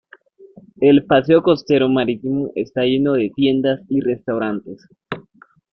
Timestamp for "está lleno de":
2.55-3.29